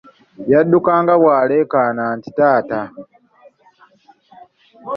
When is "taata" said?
2.37-2.81